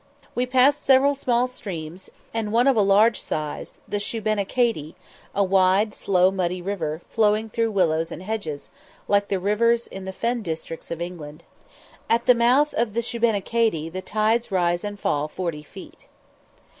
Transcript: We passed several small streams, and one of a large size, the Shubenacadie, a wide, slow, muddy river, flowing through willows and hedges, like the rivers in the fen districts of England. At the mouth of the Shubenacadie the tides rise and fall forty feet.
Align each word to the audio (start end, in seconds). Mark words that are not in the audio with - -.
We 0.33 0.47
passed 0.47 0.81
several 0.83 1.13
small 1.13 1.45
streams, 1.45 2.09
and 2.33 2.51
one 2.51 2.65
of 2.65 2.75
a 2.75 2.81
large 2.81 3.21
size, 3.21 3.77
the 3.87 3.99
Shubenacadie, 3.99 4.95
a 5.35 5.43
wide, 5.43 5.93
slow, 5.93 6.31
muddy 6.31 6.59
river, 6.59 7.03
flowing 7.07 7.51
through 7.51 7.69
willows 7.69 8.11
and 8.11 8.23
hedges, 8.23 8.71
like 9.07 9.27
the 9.27 9.39
rivers 9.39 9.85
in 9.85 10.05
the 10.05 10.11
fen 10.11 10.41
districts 10.41 10.89
of 10.89 11.01
England. 11.01 11.43
At 12.09 12.25
the 12.25 12.33
mouth 12.33 12.73
of 12.73 12.95
the 12.95 13.03
Shubenacadie 13.03 13.91
the 13.93 14.01
tides 14.01 14.51
rise 14.51 14.83
and 14.83 14.99
fall 14.99 15.27
forty 15.27 15.61
feet. 15.61 16.07